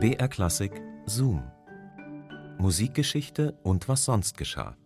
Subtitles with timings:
[0.00, 1.42] BR Klassik Zoom.
[2.58, 4.76] Musikgeschichte und was sonst geschah.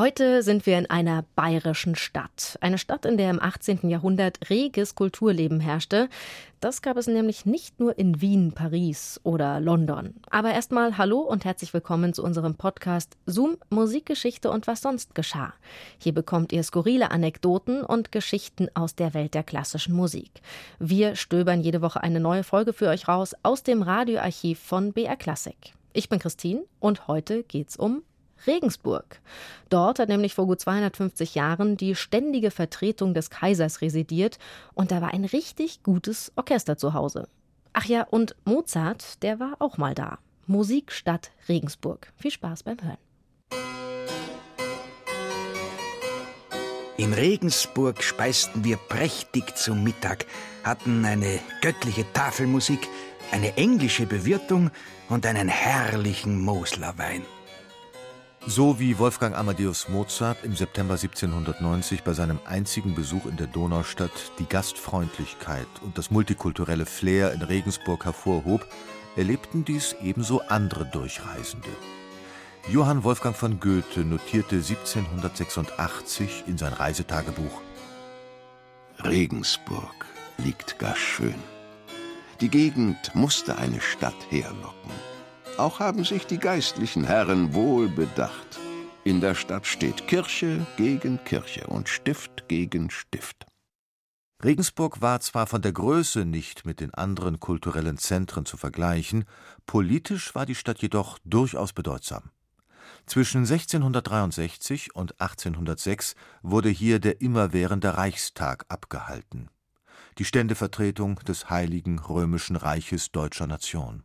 [0.00, 2.56] Heute sind wir in einer bayerischen Stadt.
[2.62, 3.90] Eine Stadt, in der im 18.
[3.90, 6.08] Jahrhundert reges Kulturleben herrschte.
[6.58, 10.14] Das gab es nämlich nicht nur in Wien, Paris oder London.
[10.30, 15.52] Aber erstmal hallo und herzlich willkommen zu unserem Podcast Zoom Musikgeschichte und was sonst geschah.
[15.98, 20.30] Hier bekommt ihr skurrile Anekdoten und Geschichten aus der Welt der klassischen Musik.
[20.78, 25.16] Wir stöbern jede Woche eine neue Folge für euch raus aus dem Radioarchiv von BR
[25.16, 25.74] Classic.
[25.92, 28.02] Ich bin Christine und heute geht's um
[28.46, 29.20] Regensburg.
[29.68, 34.38] Dort hat nämlich vor gut 250 Jahren die ständige Vertretung des Kaisers residiert
[34.74, 37.28] und da war ein richtig gutes Orchester zu Hause.
[37.72, 40.18] Ach ja, und Mozart, der war auch mal da.
[40.46, 42.12] Musikstadt Regensburg.
[42.16, 42.98] Viel Spaß beim Hören.
[46.96, 50.26] In Regensburg speisten wir prächtig zum Mittag,
[50.64, 52.88] hatten eine göttliche Tafelmusik,
[53.30, 54.70] eine englische Bewirtung
[55.08, 57.22] und einen herrlichen Moslerwein.
[58.46, 64.10] So wie Wolfgang Amadeus Mozart im September 1790 bei seinem einzigen Besuch in der Donaustadt
[64.38, 68.66] die Gastfreundlichkeit und das multikulturelle Flair in Regensburg hervorhob,
[69.16, 71.68] erlebten dies ebenso andere Durchreisende.
[72.68, 77.60] Johann Wolfgang von Goethe notierte 1786 in sein Reisetagebuch
[79.04, 81.42] Regensburg liegt gar schön.
[82.40, 84.90] Die Gegend musste eine Stadt herlocken.
[85.56, 88.58] Auch haben sich die geistlichen Herren wohl bedacht.
[89.04, 93.46] In der Stadt steht Kirche gegen Kirche und Stift gegen Stift.
[94.42, 99.24] Regensburg war zwar von der Größe nicht mit den anderen kulturellen Zentren zu vergleichen,
[99.66, 102.30] politisch war die Stadt jedoch durchaus bedeutsam.
[103.06, 109.50] Zwischen 1663 und 1806 wurde hier der immerwährende Reichstag abgehalten,
[110.18, 114.04] die Ständevertretung des Heiligen Römischen Reiches deutscher Nation.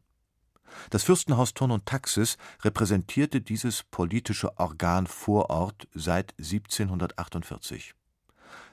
[0.89, 7.95] Das Fürstenhaus Thurn und Taxis repräsentierte dieses politische Organ vor Ort seit 1748.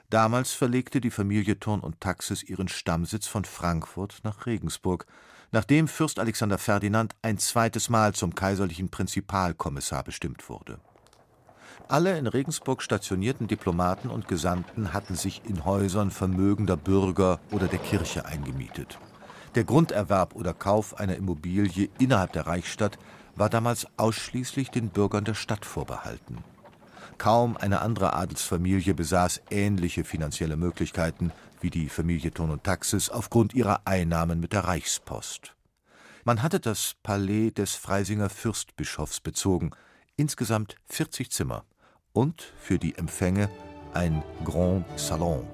[0.09, 5.07] Damals verlegte die Familie Thurn und Taxis ihren Stammsitz von Frankfurt nach Regensburg,
[5.51, 10.79] nachdem Fürst Alexander Ferdinand ein zweites Mal zum kaiserlichen Prinzipalkommissar bestimmt wurde.
[11.87, 17.79] Alle in Regensburg stationierten Diplomaten und Gesandten hatten sich in Häusern vermögender Bürger oder der
[17.79, 18.99] Kirche eingemietet.
[19.55, 22.97] Der Grunderwerb oder Kauf einer Immobilie innerhalb der Reichsstadt
[23.35, 26.43] war damals ausschließlich den Bürgern der Stadt vorbehalten.
[27.19, 31.31] Kaum eine andere Adelsfamilie besaß ähnliche finanzielle Möglichkeiten
[31.61, 35.55] wie die Familie Thurn und Taxis aufgrund ihrer Einnahmen mit der Reichspost.
[36.25, 39.71] Man hatte das Palais des Freisinger Fürstbischofs bezogen,
[40.15, 41.63] insgesamt 40 Zimmer
[42.11, 43.49] und für die Empfänge
[43.93, 45.45] ein Grand Salon.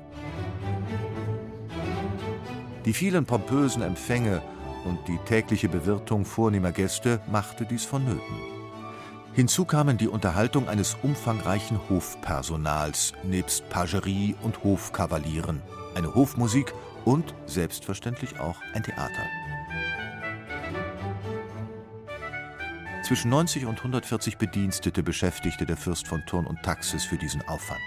[2.85, 4.41] Die vielen pompösen Empfänge
[4.85, 8.59] und die tägliche Bewirtung vornehmer Gäste machte dies vonnöten.
[9.33, 15.61] Hinzu kamen die Unterhaltung eines umfangreichen Hofpersonals nebst Pagerie und Hofkavalieren,
[15.95, 16.73] eine Hofmusik
[17.05, 19.23] und selbstverständlich auch ein Theater.
[23.03, 27.79] Zwischen 90 und 140 Bedienstete beschäftigte der Fürst von Thurn und Taxis für diesen Aufwand.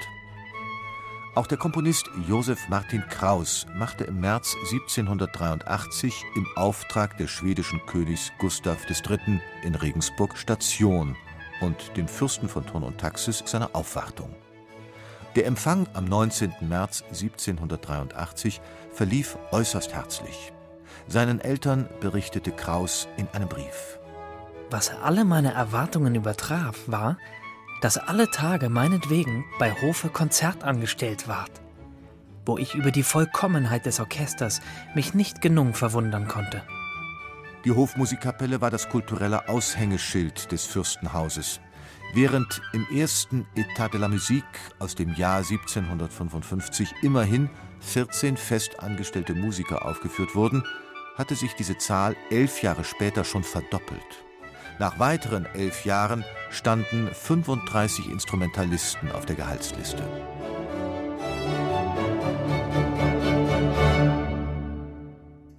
[1.34, 8.30] Auch der Komponist Josef Martin Kraus machte im März 1783 im Auftrag des schwedischen Königs
[8.38, 9.40] Gustav III.
[9.62, 11.16] in Regensburg Station
[11.62, 14.34] und dem Fürsten von Thurn und Taxis seine Aufwartung.
[15.34, 16.52] Der Empfang am 19.
[16.60, 18.60] März 1783
[18.92, 20.52] verlief äußerst herzlich.
[21.08, 23.98] Seinen Eltern berichtete Kraus in einem Brief.
[24.68, 27.16] Was alle meine Erwartungen übertraf, war,
[27.82, 31.50] dass alle Tage meinetwegen bei Hofe Konzert angestellt ward,
[32.46, 34.60] wo ich über die Vollkommenheit des Orchesters
[34.94, 36.62] mich nicht genug verwundern konnte.
[37.64, 41.60] Die Hofmusikkapelle war das kulturelle Aushängeschild des Fürstenhauses.
[42.14, 47.50] Während im ersten Etat de la Musique aus dem Jahr 1755 immerhin
[47.80, 50.62] 14 festangestellte Musiker aufgeführt wurden,
[51.16, 54.24] hatte sich diese Zahl elf Jahre später schon verdoppelt.
[54.82, 60.02] Nach weiteren elf Jahren standen 35 Instrumentalisten auf der Gehaltsliste.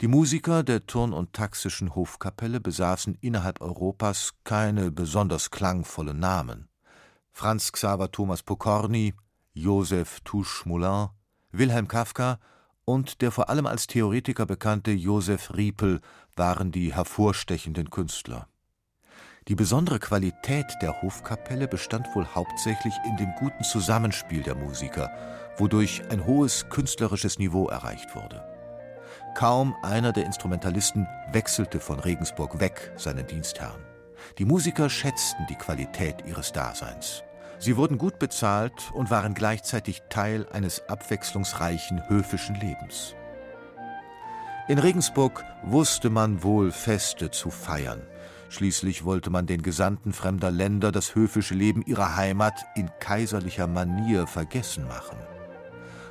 [0.01, 6.67] Die Musiker der Turn- und Taxischen Hofkapelle besaßen innerhalb Europas keine besonders klangvollen Namen.
[7.31, 9.13] Franz Xaver Thomas Pokorny,
[9.53, 11.07] Joseph Touche Moulin,
[11.53, 12.39] Wilhelm Kafka
[12.83, 16.01] und der vor allem als Theoretiker bekannte Joseph Riepel
[16.35, 18.49] waren die hervorstechenden Künstler.
[19.50, 25.12] Die besondere Qualität der Hofkapelle bestand wohl hauptsächlich in dem guten Zusammenspiel der Musiker,
[25.57, 28.42] wodurch ein hohes künstlerisches Niveau erreicht wurde.
[29.36, 33.84] Kaum einer der Instrumentalisten wechselte von Regensburg weg seinen Dienstherrn.
[34.38, 37.24] Die Musiker schätzten die Qualität ihres Daseins.
[37.60, 43.16] Sie wurden gut bezahlt und waren gleichzeitig Teil eines abwechslungsreichen höfischen Lebens.
[44.69, 48.01] In Regensburg wusste man wohl Feste zu feiern.
[48.53, 54.27] Schließlich wollte man den Gesandten fremder Länder das höfische Leben ihrer Heimat in kaiserlicher Manier
[54.27, 55.17] vergessen machen.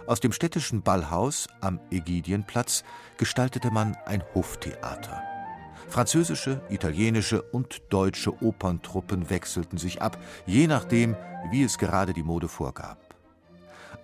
[0.08, 2.82] Aus dem städtischen Ballhaus am Ägidienplatz
[3.16, 5.22] gestaltete man ein Hoftheater.
[5.88, 11.14] Französische, italienische und deutsche Operntruppen wechselten sich ab, je nachdem,
[11.52, 13.14] wie es gerade die Mode vorgab.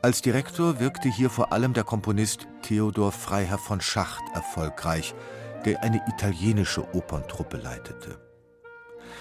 [0.00, 5.12] Als Direktor wirkte hier vor allem der Komponist Theodor Freiherr von Schacht erfolgreich,
[5.64, 8.27] der eine italienische Operntruppe leitete.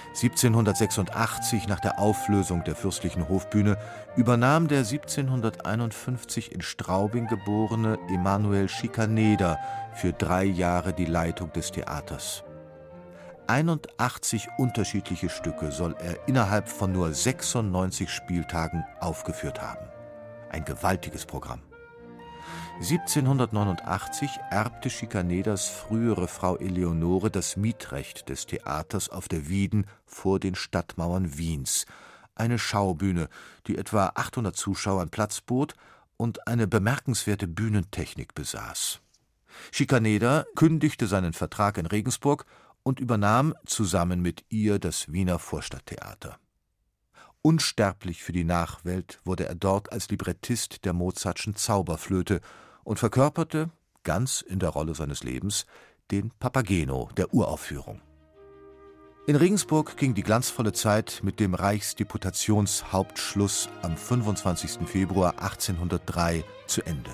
[0.10, 3.78] 1786, nach der Auflösung der fürstlichen Hofbühne,
[4.16, 9.58] übernahm der 1751 in Straubing geborene Emanuel Schikaneder
[9.94, 12.44] für drei Jahre die Leitung des Theaters.
[13.48, 19.88] 81 unterschiedliche Stücke soll er innerhalb von nur 96 Spieltagen aufgeführt haben.
[20.50, 21.62] Ein gewaltiges Programm.
[22.80, 30.56] 1789 erbte Schikaneders frühere Frau Eleonore das Mietrecht des Theaters auf der Wieden vor den
[30.56, 31.86] Stadtmauern Wiens,
[32.36, 33.30] eine Schaubühne,
[33.66, 35.74] die etwa 800 Zuschauern Platz bot
[36.18, 39.00] und eine bemerkenswerte Bühnentechnik besaß.
[39.72, 42.46] Schikaneder kündigte seinen Vertrag in Regensburg
[42.84, 46.38] und übernahm zusammen mit ihr das Wiener Vorstadttheater.
[47.42, 52.42] Unsterblich für die Nachwelt wurde er dort als Librettist der Mozartschen Zauberflöte
[52.84, 53.70] und verkörperte,
[54.04, 55.66] ganz in der Rolle seines Lebens,
[56.12, 58.02] den Papageno der Uraufführung.
[59.28, 64.88] In Regensburg ging die glanzvolle Zeit mit dem Reichsdeputationshauptschluss am 25.
[64.88, 67.12] Februar 1803 zu Ende.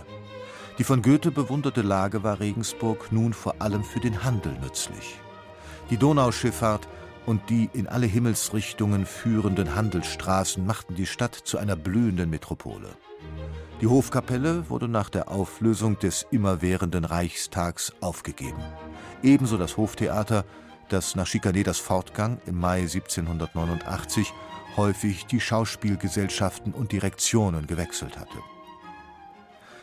[0.78, 5.20] Die von Goethe bewunderte Lage war Regensburg nun vor allem für den Handel nützlich.
[5.90, 6.88] Die Donauschifffahrt
[7.26, 12.90] und die in alle Himmelsrichtungen führenden Handelsstraßen machten die Stadt zu einer blühenden Metropole.
[13.82, 18.62] Die Hofkapelle wurde nach der Auflösung des immerwährenden Reichstags aufgegeben.
[19.22, 20.46] Ebenso das Hoftheater,
[20.90, 24.34] das nach Schikaneders Fortgang im Mai 1789
[24.78, 28.38] häufig die Schauspielgesellschaften und Direktionen gewechselt hatte.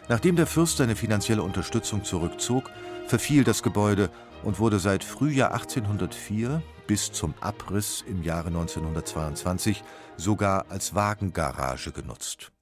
[0.09, 2.71] Nachdem der Fürst seine finanzielle Unterstützung zurückzog,
[3.07, 4.11] verfiel das Gebäude
[4.43, 9.85] und wurde seit Frühjahr 1804 bis zum Abriss im Jahre 1922
[10.17, 12.53] sogar als Wagengarage genutzt.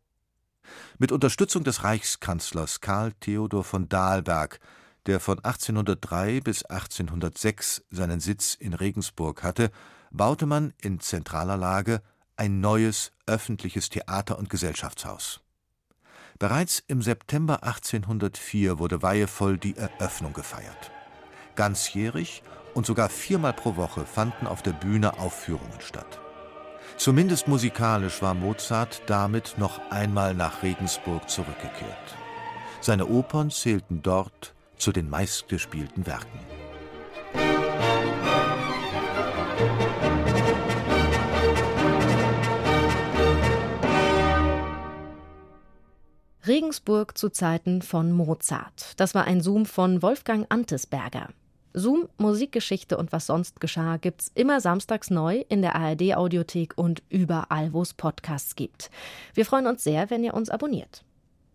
[0.98, 4.60] Mit Unterstützung des Reichskanzlers Karl Theodor von Dalberg,
[5.06, 9.70] der von 1803 bis 1806 seinen Sitz in Regensburg hatte,
[10.10, 12.02] baute man in zentraler Lage
[12.36, 15.40] ein neues öffentliches Theater und Gesellschaftshaus.
[16.38, 20.92] Bereits im September 1804 wurde weihevoll die Eröffnung gefeiert.
[21.58, 26.20] Ganzjährig und sogar viermal pro Woche fanden auf der Bühne Aufführungen statt.
[26.96, 32.16] Zumindest musikalisch war Mozart damit noch einmal nach Regensburg zurückgekehrt.
[32.80, 36.38] Seine Opern zählten dort zu den meistgespielten Werken.
[46.46, 48.92] Regensburg zu Zeiten von Mozart.
[49.00, 51.30] Das war ein Zoom von Wolfgang Antesberger.
[51.74, 57.02] Zoom, Musikgeschichte und was sonst geschah gibt's immer samstags neu in der ARD Audiothek und
[57.08, 58.90] überall, wo es Podcasts gibt.
[59.34, 61.04] Wir freuen uns sehr, wenn ihr uns abonniert.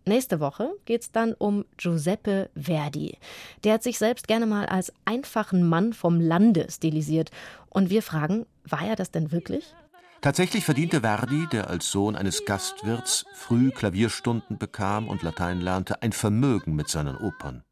[0.06, 3.16] Nächste Woche geht's dann um Giuseppe Verdi.
[3.64, 7.30] Der hat sich selbst gerne mal als einfachen Mann vom Lande stilisiert.
[7.70, 9.74] Und wir fragen, war er das denn wirklich?
[10.20, 16.12] Tatsächlich verdiente Verdi, der als Sohn eines Gastwirts früh Klavierstunden bekam und Latein lernte, ein
[16.12, 17.62] Vermögen mit seinen Opern.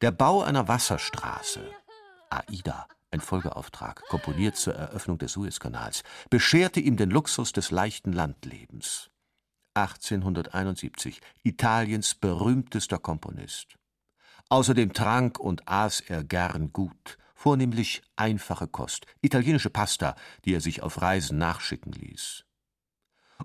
[0.00, 1.60] Der Bau einer Wasserstraße,
[2.32, 9.10] Aida, ein Folgeauftrag, komponiert zur Eröffnung des Suezkanals, bescherte ihm den Luxus des leichten Landlebens.
[9.74, 13.76] 1871, Italiens berühmtester Komponist.
[14.48, 20.82] Außerdem trank und aß er gern gut, vornehmlich einfache Kost, italienische Pasta, die er sich
[20.82, 22.44] auf Reisen nachschicken ließ.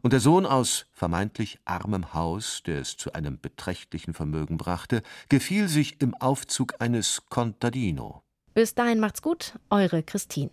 [0.01, 5.67] Und der Sohn aus vermeintlich armem Haus, der es zu einem beträchtlichen Vermögen brachte, gefiel
[5.67, 8.24] sich im Aufzug eines Contadino.
[8.57, 10.49] Bis dahin macht's gut, eure Christine.